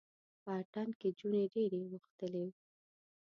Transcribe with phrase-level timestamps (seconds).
[0.43, 2.47] په اتڼ کې جونې ډیرې اوښتلې